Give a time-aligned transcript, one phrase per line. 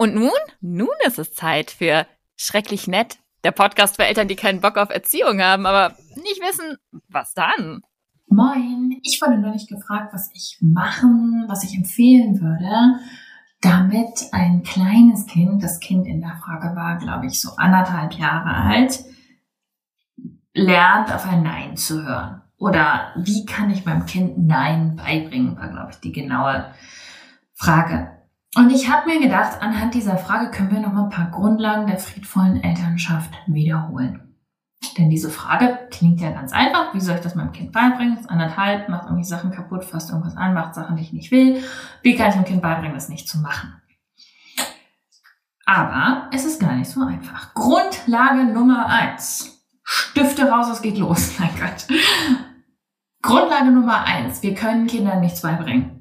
[0.00, 0.30] Und nun?
[0.62, 4.88] Nun ist es Zeit für Schrecklich Nett, der Podcast für Eltern, die keinen Bock auf
[4.88, 6.78] Erziehung haben, aber nicht wissen,
[7.08, 7.82] was dann.
[8.26, 12.98] Moin, ich wurde neulich gefragt, was ich machen, was ich empfehlen würde,
[13.60, 18.54] damit ein kleines Kind, das Kind in der Frage war, glaube ich, so anderthalb Jahre
[18.54, 19.04] alt,
[20.54, 22.40] lernt auf ein Nein zu hören.
[22.56, 26.72] Oder wie kann ich meinem Kind Nein beibringen, war, glaube ich, die genaue
[27.52, 28.19] Frage.
[28.56, 31.86] Und ich habe mir gedacht, anhand dieser Frage können wir noch mal ein paar Grundlagen
[31.86, 34.30] der friedvollen Elternschaft wiederholen.
[34.98, 36.92] Denn diese Frage klingt ja ganz einfach.
[36.94, 38.14] Wie soll ich das meinem Kind beibringen?
[38.14, 41.30] Das ist anderthalb, macht irgendwie Sachen kaputt, fasst irgendwas an, macht Sachen, die ich nicht
[41.30, 41.62] will.
[42.02, 43.80] Wie kann ich dem Kind beibringen, das nicht zu machen?
[45.64, 47.54] Aber es ist gar nicht so einfach.
[47.54, 49.64] Grundlage Nummer eins.
[49.84, 51.34] Stifte raus, es geht los.
[51.38, 51.86] Mein Gott.
[53.22, 54.42] Grundlage Nummer eins.
[54.42, 55.99] Wir können Kindern nichts beibringen.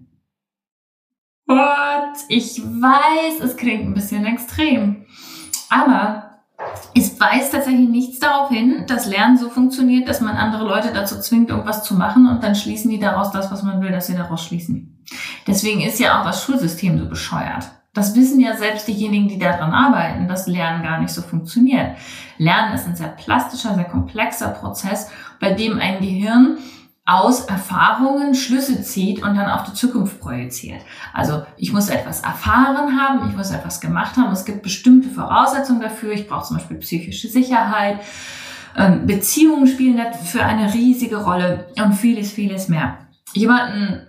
[1.49, 2.25] What?
[2.27, 5.07] Ich weiß, es klingt ein bisschen extrem.
[5.71, 6.41] Aber
[6.95, 11.19] es weist tatsächlich nichts darauf hin, dass Lernen so funktioniert, dass man andere Leute dazu
[11.19, 14.15] zwingt, irgendwas zu machen und dann schließen die daraus das, was man will, dass sie
[14.15, 15.03] daraus schließen.
[15.47, 17.71] Deswegen ist ja auch das Schulsystem so bescheuert.
[17.95, 21.97] Das wissen ja selbst diejenigen, die daran arbeiten, dass Lernen gar nicht so funktioniert.
[22.37, 26.59] Lernen ist ein sehr plastischer, sehr komplexer Prozess, bei dem ein Gehirn
[27.09, 30.81] aus Erfahrungen Schlüsse zieht und dann auf die Zukunft projiziert.
[31.11, 35.81] Also ich muss etwas erfahren haben, ich muss etwas gemacht haben, es gibt bestimmte Voraussetzungen
[35.81, 37.99] dafür, ich brauche zum Beispiel psychische Sicherheit,
[38.77, 42.99] ähm, Beziehungen spielen dafür eine riesige Rolle und vieles, vieles mehr.
[43.33, 44.05] Jemanden,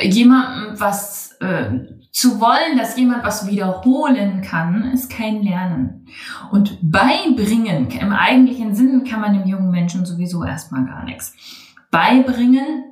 [0.00, 1.70] jemandem was äh,
[2.10, 6.08] zu wollen, dass jemand was wiederholen kann, ist kein Lernen.
[6.50, 11.36] Und beibringen, im eigentlichen Sinn kann man dem jungen Menschen sowieso erstmal gar nichts
[11.90, 12.84] beibringen,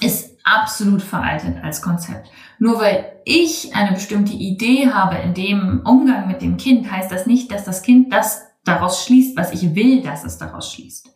[0.00, 2.30] ist absolut veraltet als Konzept.
[2.58, 7.26] Nur weil ich eine bestimmte Idee habe in dem Umgang mit dem Kind, heißt das
[7.26, 11.08] nicht, dass das Kind das daraus schließt, was ich will, dass es daraus schließt.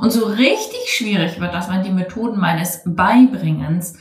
[0.00, 3.96] Und so richtig schwierig wird das, wenn die Methoden meines Beibringens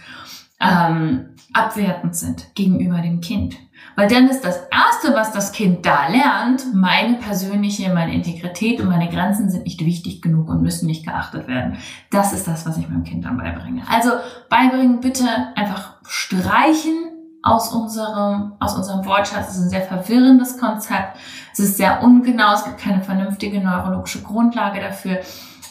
[0.59, 3.57] ähm, abwertend sind gegenüber dem Kind.
[3.95, 8.89] Weil dann ist das Erste, was das Kind da lernt, meine persönliche, meine Integrität und
[8.89, 11.77] meine Grenzen sind nicht wichtig genug und müssen nicht geachtet werden.
[12.09, 13.83] Das ist das, was ich meinem Kind dann beibringe.
[13.87, 14.11] Also
[14.49, 17.11] beibringen bitte einfach streichen
[17.43, 19.49] aus unserem, aus unserem Wortschatz.
[19.49, 21.17] Es ist ein sehr verwirrendes Konzept.
[21.51, 22.53] Es ist sehr ungenau.
[22.53, 25.19] Es gibt keine vernünftige neurologische Grundlage dafür.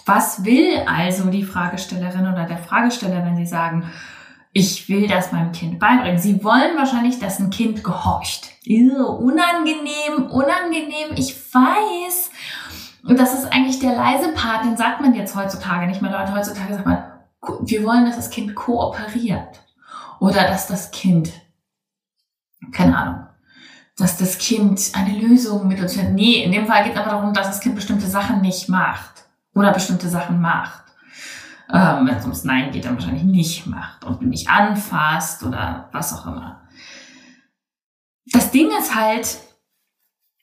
[0.04, 3.90] Was will also die Fragestellerin oder der Fragesteller, wenn sie sagen,
[4.52, 6.18] ich will das meinem Kind beibringen.
[6.18, 8.50] Sie wollen wahrscheinlich, dass ein Kind gehorcht.
[8.64, 12.30] Ew, unangenehm, unangenehm, ich weiß.
[13.04, 16.12] Und das ist eigentlich der leise Part, den sagt man jetzt heutzutage nicht mehr.
[16.12, 17.02] Leute, heutzutage sagt man,
[17.62, 19.60] wir wollen, dass das Kind kooperiert.
[20.20, 21.32] Oder dass das Kind,
[22.72, 23.26] keine Ahnung,
[23.96, 26.14] dass das Kind eine Lösung mit uns findet.
[26.14, 29.24] Nee, in dem Fall geht es einfach darum, dass das Kind bestimmte Sachen nicht macht.
[29.54, 30.82] Oder bestimmte Sachen macht
[31.72, 36.12] ähm, wenn es ums Nein geht, dann wahrscheinlich nicht macht und nicht anfasst oder was
[36.12, 36.60] auch immer.
[38.26, 39.38] Das Ding ist halt,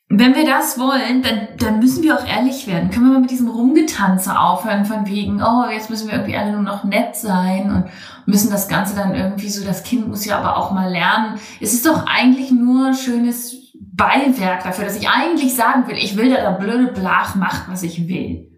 [0.08, 2.90] wenn wir das wollen, dann, dann müssen wir auch ehrlich werden.
[2.90, 6.50] Können wir mal mit diesem Rumgetanze aufhören von wegen, oh, jetzt müssen wir irgendwie alle
[6.50, 7.84] nur noch nett sein und
[8.26, 11.38] müssen das Ganze dann irgendwie so, das Kind muss ja aber auch mal lernen.
[11.60, 16.30] Es ist doch eigentlich nur schönes Beiwerk dafür, dass ich eigentlich sagen will, ich will,
[16.30, 18.49] dass er blöde Blach macht, was ich will.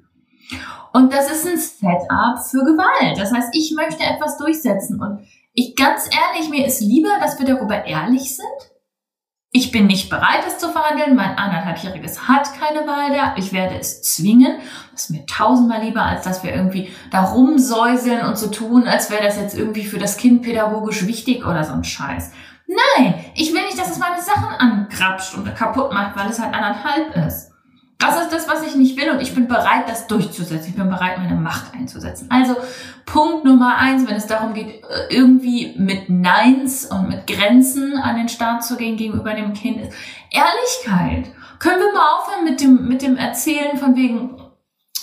[0.92, 3.18] Und das ist ein Setup für Gewalt.
[3.18, 5.00] Das heißt, ich möchte etwas durchsetzen.
[5.00, 8.72] Und ich ganz ehrlich, mir ist lieber, dass wir darüber ehrlich sind.
[9.54, 11.14] Ich bin nicht bereit, es zu verhandeln.
[11.14, 13.34] Mein anderthalbjähriges hat keine Wahl da.
[13.36, 14.56] Ich werde es zwingen.
[14.92, 19.10] Das ist mir tausendmal lieber, als dass wir irgendwie da rumsäuseln und so tun, als
[19.10, 22.32] wäre das jetzt irgendwie für das Kind pädagogisch wichtig oder so ein Scheiß.
[22.66, 26.54] Nein, ich will nicht, dass es meine Sachen angrapscht und kaputt macht, weil es halt
[26.54, 27.51] anderthalb ist.
[28.02, 30.70] Das ist das, was ich nicht will und ich bin bereit, das durchzusetzen.
[30.70, 32.26] Ich bin bereit, meine Macht einzusetzen.
[32.30, 32.56] Also
[33.06, 38.16] Punkt Nummer eins, wenn es darum geht, äh, irgendwie mit Neins und mit Grenzen an
[38.16, 39.92] den Start zu gehen gegenüber dem Kind, ist
[40.32, 41.30] Ehrlichkeit.
[41.60, 44.36] Können wir mal aufhören mit dem, mit dem Erzählen von wegen,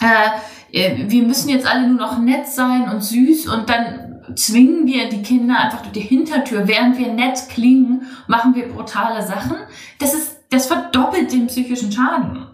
[0.02, 4.86] äh, äh, wir müssen jetzt alle nur noch nett sein und süß und dann zwingen
[4.86, 9.56] wir die Kinder einfach durch die Hintertür, während wir nett klingen, machen wir brutale Sachen.
[10.00, 12.46] Das ist, das verdoppelt den psychischen Schaden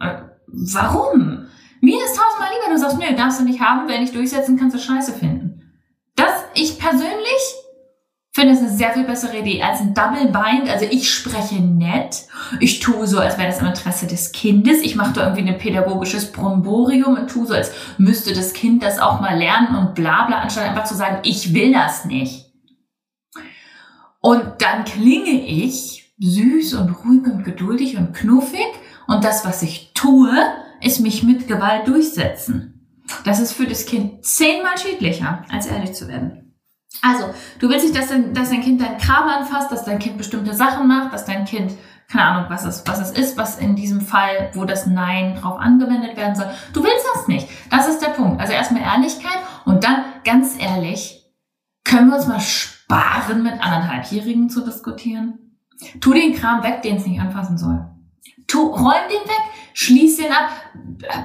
[0.55, 1.47] Warum?
[1.81, 4.75] Mir ist tausendmal lieber, du sagst, nee, darfst du nicht haben, wenn ich durchsetzen, kannst
[4.75, 5.61] du Scheiße finden.
[6.15, 7.55] Das, ich persönlich
[8.33, 10.69] finde es eine sehr viel bessere Idee als ein Double Bind.
[10.69, 12.23] Also ich spreche nett,
[12.59, 15.57] ich tue so, als wäre das im Interesse des Kindes, ich mache da irgendwie ein
[15.57, 20.25] pädagogisches Bromborium und tue so, als müsste das Kind das auch mal lernen und bla
[20.25, 22.51] bla, anstatt einfach zu sagen, ich will das nicht.
[24.19, 28.67] Und dann klinge ich süß und ruhig und geduldig und knuffig
[29.07, 30.31] und das, was ich tue,
[30.81, 32.75] ist mich mit Gewalt durchsetzen.
[33.23, 36.55] Das ist für das Kind zehnmal schädlicher, als ehrlich zu werden.
[37.01, 37.25] Also,
[37.59, 40.55] du willst nicht, dass dein, dass dein Kind deinen Kram anfasst, dass dein Kind bestimmte
[40.55, 41.73] Sachen macht, dass dein Kind,
[42.07, 45.59] keine Ahnung, was es, was es ist, was in diesem Fall, wo das Nein drauf
[45.59, 46.49] angewendet werden soll.
[46.73, 47.47] Du willst das nicht.
[47.69, 48.39] Das ist der Punkt.
[48.39, 51.21] Also erstmal Ehrlichkeit und dann, ganz ehrlich,
[51.83, 55.57] können wir uns mal sparen, mit anderthalbjährigen zu diskutieren?
[55.99, 57.85] Tu den Kram weg, den es nicht anfassen soll.
[58.47, 59.41] Tu, räum den weg,
[59.73, 60.49] schließ den ab.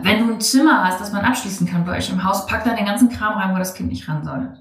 [0.03, 2.75] Wenn du ein Zimmer hast, das man abschließen kann bei euch im Haus, pack da
[2.75, 4.53] den ganzen Kram rein, wo das Kind nicht ran soll.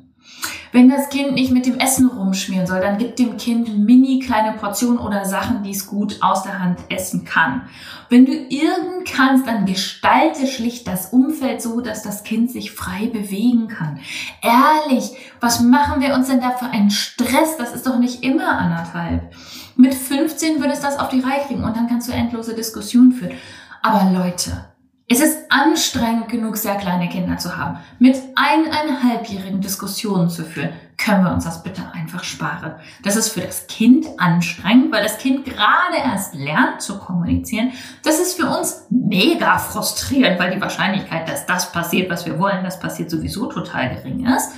[0.72, 4.56] Wenn das Kind nicht mit dem Essen rumschmieren soll, dann gib dem Kind mini kleine
[4.56, 7.64] Portionen oder Sachen, die es gut aus der Hand essen kann.
[8.10, 13.08] Wenn du irgend kannst, dann gestalte schlicht das Umfeld so, dass das Kind sich frei
[13.08, 14.00] bewegen kann.
[14.44, 17.58] Ehrlich, was machen wir uns denn da für einen Stress?
[17.58, 19.34] Das ist doch nicht immer anderthalb.
[19.76, 23.12] Mit 15 würdest du das auf die Reihe kriegen und dann kannst du endlose Diskussionen
[23.12, 23.38] führen.
[23.82, 24.66] Aber Leute,
[25.12, 27.80] es ist anstrengend genug, sehr kleine Kinder zu haben.
[27.98, 32.76] Mit eineinhalbjährigen Diskussionen zu führen, können wir uns das bitte einfach sparen.
[33.04, 37.72] Das ist für das Kind anstrengend, weil das Kind gerade erst lernt zu kommunizieren.
[38.04, 42.64] Das ist für uns mega frustrierend, weil die Wahrscheinlichkeit, dass das passiert, was wir wollen,
[42.64, 44.52] das passiert sowieso total gering ist.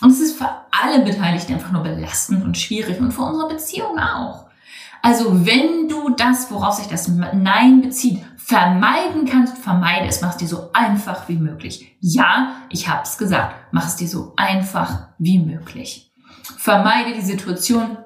[0.00, 3.98] Und es ist für alle Beteiligten einfach nur belastend und schwierig und für unsere Beziehung
[3.98, 4.46] auch.
[5.02, 10.38] Also wenn du das, worauf sich das Nein bezieht, vermeiden kannst, vermeide es, mach es
[10.38, 11.96] dir so einfach wie möglich.
[12.00, 16.10] Ja, ich habe es gesagt, mach es dir so einfach wie möglich.
[16.58, 17.98] Vermeide die Situation,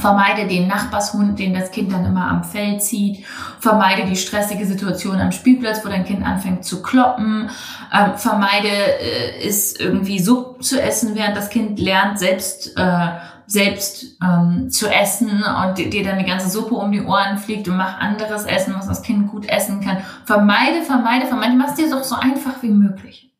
[0.00, 3.24] Vermeide den Nachbarshund, den das Kind dann immer am Fell zieht.
[3.60, 7.48] Vermeide die stressige Situation am Spielplatz, wo dein Kind anfängt zu kloppen.
[7.92, 13.08] Ähm, vermeide äh, es irgendwie so zu essen, während das Kind lernt, selbst äh,
[13.46, 17.76] selbst ähm, zu essen und dir dann die ganze Suppe um die Ohren fliegt und
[17.76, 19.98] mach anderes Essen, was das Kind gut essen kann.
[20.24, 21.54] Vermeide, vermeide, vermeide.
[21.54, 23.30] Mach es dir doch so einfach wie möglich.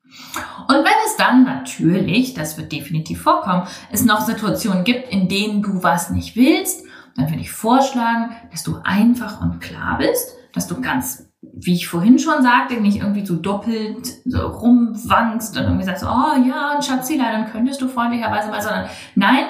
[0.68, 5.62] Und wenn es dann natürlich, das wird definitiv vorkommen, es noch Situationen gibt, in denen
[5.62, 6.84] du was nicht willst,
[7.16, 11.88] dann würde ich vorschlagen, dass du einfach und klar bist, dass du ganz, wie ich
[11.88, 17.30] vorhin schon sagte, nicht irgendwie so doppelt so rumwankst und irgendwie sagst, oh ja, Schatzila,
[17.30, 19.44] dann könntest du freundlicherweise mal, sondern nein,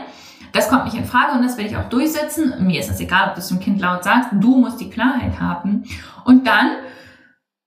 [0.54, 2.54] das kommt nicht in Frage und das will ich auch durchsetzen.
[2.60, 4.30] Mir ist es egal, ob du es dem Kind laut sagst.
[4.32, 5.84] Du musst die Klarheit haben.
[6.24, 6.70] Und dann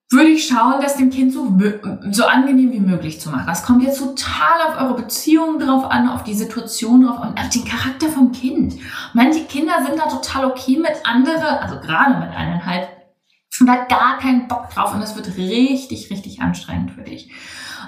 [0.09, 1.57] würde ich schauen, das dem Kind so,
[2.11, 3.45] so angenehm wie möglich zu machen.
[3.45, 7.49] Das kommt jetzt total auf eure Beziehung drauf an, auf die Situation drauf an, auf
[7.49, 8.75] den Charakter vom Kind.
[9.13, 12.87] Manche Kinder sind da total okay mit, andere, also gerade mit eineinhalb,
[13.59, 17.31] und hat gar keinen Bock drauf und das wird richtig, richtig anstrengend für dich.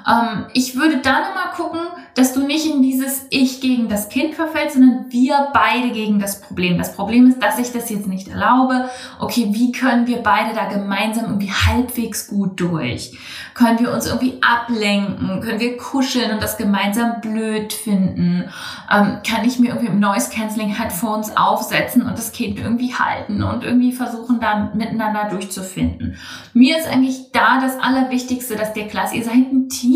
[0.07, 1.81] Ähm, ich würde dann immer gucken,
[2.15, 6.41] dass du nicht in dieses Ich gegen das Kind verfällst, sondern wir beide gegen das
[6.41, 6.77] Problem.
[6.77, 8.89] Das Problem ist, dass ich das jetzt nicht erlaube.
[9.19, 13.17] Okay, wie können wir beide da gemeinsam irgendwie halbwegs gut durch?
[13.53, 15.41] Können wir uns irgendwie ablenken?
[15.41, 18.49] Können wir kuscheln und das gemeinsam blöd finden?
[18.91, 23.43] Ähm, kann ich mir irgendwie im Noise Cancelling Headphones aufsetzen und das Kind irgendwie halten
[23.43, 26.17] und irgendwie versuchen, da miteinander durchzufinden?
[26.53, 29.88] Mir ist eigentlich da das Allerwichtigste, dass dir klar ist, ihr seid ein Team.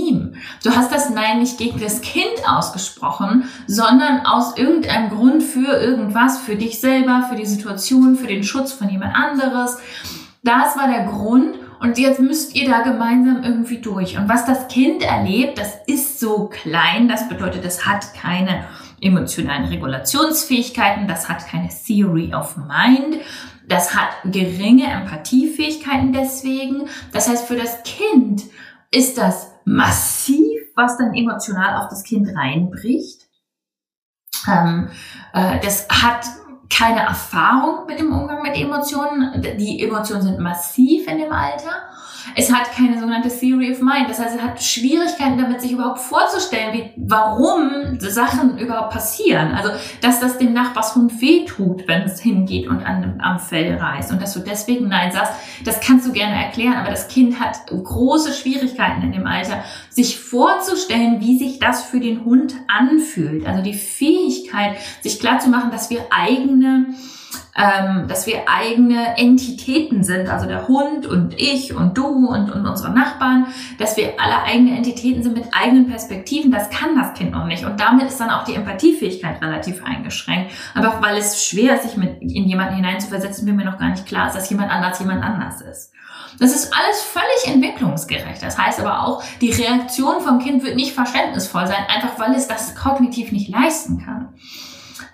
[0.64, 6.40] Du hast das Nein nicht gegen das Kind ausgesprochen, sondern aus irgendeinem Grund für irgendwas,
[6.40, 9.78] für dich selber, für die Situation, für den Schutz von jemand anderes.
[10.44, 14.18] Das war der Grund und jetzt müsst ihr da gemeinsam irgendwie durch.
[14.18, 18.66] Und was das Kind erlebt, das ist so klein, das bedeutet, es hat keine
[19.02, 23.20] emotionalen Regulationsfähigkeiten, das hat keine Theory of Mind,
[23.68, 26.84] das hat geringe Empathiefähigkeiten deswegen.
[27.12, 28.44] Das heißt, für das Kind
[28.92, 33.28] ist das massiv, was dann emotional auf das Kind reinbricht.
[34.48, 34.90] Ähm,
[35.34, 36.26] äh, das hat
[36.70, 39.42] keine Erfahrung mit dem Umgang mit Emotionen.
[39.58, 41.90] Die Emotionen sind massiv in dem Alter.
[42.36, 44.10] Es hat keine sogenannte Theory of Mind.
[44.10, 49.54] Das heißt, es hat Schwierigkeiten damit, sich überhaupt vorzustellen, wie, warum Sachen überhaupt passieren.
[49.54, 54.12] Also, dass das dem Nachbarshund wehtut, wenn es hingeht und an, am Fell reißt.
[54.12, 55.34] Und dass du deswegen Nein sagst,
[55.66, 56.76] das kannst du gerne erklären.
[56.76, 62.00] Aber das Kind hat große Schwierigkeiten in dem Alter, sich vorzustellen, wie sich das für
[62.00, 63.46] den Hund anfühlt.
[63.46, 66.88] Also die Fähigkeit, sich klar zu machen, dass wir eigene
[67.56, 72.66] ähm, dass wir eigene Entitäten sind, also der Hund und ich und du und, und
[72.66, 73.48] unsere Nachbarn,
[73.78, 77.66] dass wir alle eigene Entitäten sind mit eigenen Perspektiven, das kann das Kind noch nicht.
[77.66, 80.52] Und damit ist dann auch die Empathiefähigkeit relativ eingeschränkt.
[80.74, 84.06] Einfach weil es schwer ist, sich mit in jemanden hineinzuversetzen, wenn mir noch gar nicht
[84.06, 85.94] klar ist, dass jemand anders jemand anders ist.
[86.40, 88.42] Das ist alles völlig entwicklungsgerecht.
[88.42, 92.48] Das heißt aber auch, die Reaktion vom Kind wird nicht verständnisvoll sein, einfach weil es
[92.48, 94.30] das kognitiv nicht leisten kann.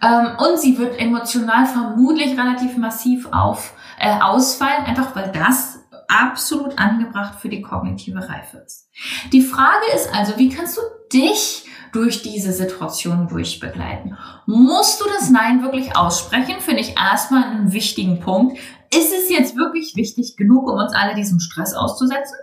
[0.02, 6.78] Ähm, und sie wird emotional vermutlich relativ massiv auf, äh, ausfallen, einfach weil das absolut
[6.80, 8.90] angebracht für die kognitive Reife ist.
[9.32, 10.82] Die Frage ist also, wie kannst du
[11.14, 14.18] dich durch diese Situation durchbegleiten?
[14.46, 16.60] Musst du das Nein wirklich aussprechen?
[16.60, 18.58] Finde ich erstmal einen wichtigen Punkt.
[18.94, 22.38] Ist es jetzt wirklich wichtig genug, um uns alle diesem Stress auszusetzen?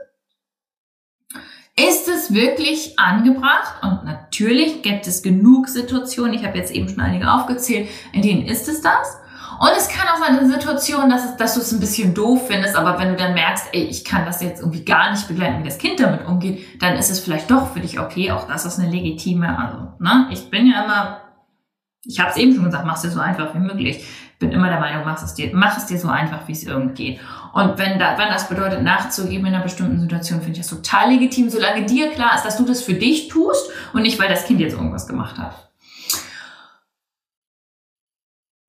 [1.78, 3.82] Ist es wirklich angebracht?
[3.82, 8.46] Und natürlich gibt es genug Situationen, ich habe jetzt eben schon einige aufgezählt, in denen
[8.46, 9.18] ist es das.
[9.58, 12.76] Und es kann auch sein, eine Situation, dass, dass du es ein bisschen doof findest,
[12.76, 15.68] aber wenn du dann merkst, ey, ich kann das jetzt irgendwie gar nicht begleiten, wie
[15.68, 18.30] das Kind damit umgeht, dann ist es vielleicht doch für dich okay.
[18.30, 20.28] Auch das ist eine legitime, also, ne?
[20.30, 21.20] Ich bin ja immer,
[22.04, 24.04] ich habe es eben schon gesagt, mach es dir so einfach wie möglich.
[24.36, 26.64] Ich bin immer der Meinung, mach es dir, mach es dir so einfach, wie es
[26.64, 27.18] irgend geht.
[27.54, 31.10] Und wenn, da, wenn das bedeutet, nachzugeben in einer bestimmten Situation, finde ich das total
[31.10, 34.44] legitim, solange dir klar ist, dass du das für dich tust und nicht, weil das
[34.44, 35.70] Kind jetzt irgendwas gemacht hat.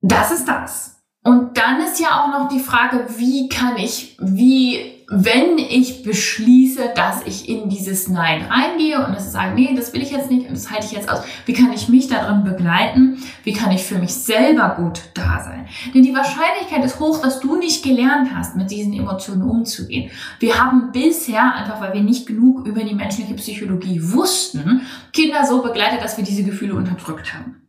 [0.02, 1.02] Das ist das.
[1.22, 6.92] Und dann ist ja auch noch die Frage, wie kann ich, wie, wenn ich beschließe,
[6.94, 10.48] dass ich in dieses Nein reingehe und das sage, nee, das will ich jetzt nicht
[10.48, 13.18] und das halte ich jetzt aus, wie kann ich mich darin begleiten?
[13.44, 15.66] Wie kann ich für mich selber gut da sein?
[15.94, 20.12] Denn die Wahrscheinlichkeit ist hoch, dass du nicht gelernt hast, mit diesen Emotionen umzugehen.
[20.40, 24.82] Wir haben bisher, einfach weil wir nicht genug über die menschliche Psychologie wussten,
[25.14, 27.67] Kinder so begleitet, dass wir diese Gefühle unterdrückt haben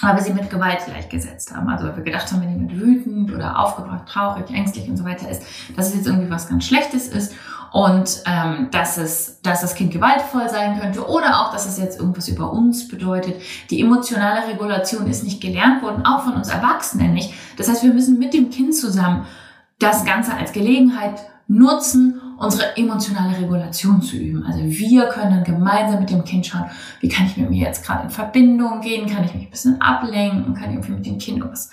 [0.00, 1.68] weil wir sie mit Gewalt gleichgesetzt haben.
[1.68, 5.28] Also weil wir gedacht haben, wenn jemand wütend oder aufgebracht, traurig, ängstlich und so weiter
[5.28, 5.42] ist,
[5.76, 7.34] dass es jetzt irgendwie was ganz Schlechtes ist
[7.72, 11.98] und ähm, dass, es, dass das Kind gewaltvoll sein könnte oder auch, dass es jetzt
[11.98, 13.40] irgendwas über uns bedeutet.
[13.70, 17.32] Die emotionale Regulation ist nicht gelernt worden, auch von uns Erwachsenen nicht.
[17.56, 19.26] Das heißt, wir müssen mit dem Kind zusammen
[19.78, 24.44] das Ganze als Gelegenheit nutzen, unsere emotionale Regulation zu üben.
[24.44, 26.70] Also wir können gemeinsam mit dem Kind schauen,
[27.00, 29.80] wie kann ich mit mir jetzt gerade in Verbindung gehen, kann ich mich ein bisschen
[29.80, 31.70] ablenken, kann ich irgendwie mit dem Kind irgendwas,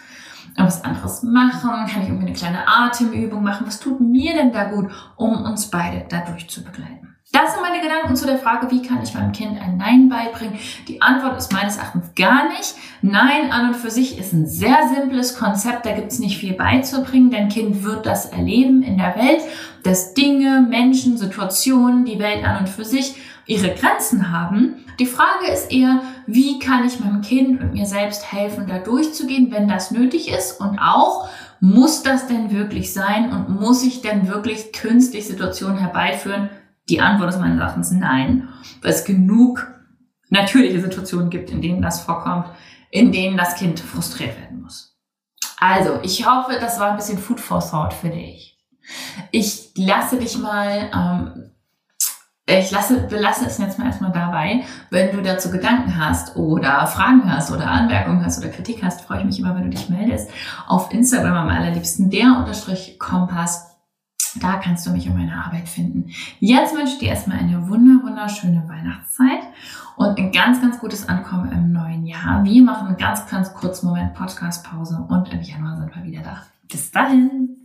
[0.50, 4.66] irgendwas anderes machen, kann ich irgendwie eine kleine Atemübung machen, was tut mir denn da
[4.66, 7.09] gut, um uns beide dadurch zu begleiten.
[7.32, 10.58] Das sind meine Gedanken zu der Frage, wie kann ich meinem Kind ein Nein beibringen?
[10.88, 12.74] Die Antwort ist meines Erachtens gar nicht.
[13.04, 16.54] Nein an und für sich ist ein sehr simples Konzept, da gibt es nicht viel
[16.54, 17.30] beizubringen.
[17.30, 19.42] Dein Kind wird das erleben in der Welt,
[19.84, 24.84] dass Dinge, Menschen, Situationen, die Welt an und für sich ihre Grenzen haben.
[25.00, 29.52] Die Frage ist eher, wie kann ich meinem Kind und mir selbst helfen, da durchzugehen,
[29.52, 34.28] wenn das nötig ist und auch, muss das denn wirklich sein und muss ich denn
[34.28, 36.50] wirklich künstlich Situationen herbeiführen,
[36.90, 38.50] die Antwort ist meines Erachtens nein,
[38.82, 39.68] weil es genug
[40.30, 42.48] natürliche Situationen gibt, in denen das vorkommt,
[42.92, 44.98] in denen das Kind frustriert werden muss.
[45.60, 48.58] Also, ich hoffe, das war ein bisschen Food for Thought für dich.
[49.32, 51.52] Ich lasse dich mal, ähm,
[52.46, 54.64] ich lasse, belasse es jetzt mal erstmal dabei.
[54.90, 59.20] Wenn du dazu Gedanken hast oder Fragen hast oder Anmerkungen hast oder Kritik hast, freue
[59.20, 60.32] ich mich immer, wenn du dich meldest.
[60.68, 63.69] Auf Instagram am allerliebsten der Unterstrich Kompass
[64.40, 66.10] da kannst du mich und meine Arbeit finden.
[66.40, 69.44] Jetzt wünsche ich dir erstmal eine wunder, wunderschöne Weihnachtszeit
[69.96, 72.44] und ein ganz, ganz gutes Ankommen im neuen Jahr.
[72.44, 76.44] Wir machen einen ganz, ganz kurzen Moment Podcast-Pause und im Januar sind wir wieder da.
[76.68, 77.59] Bis dahin!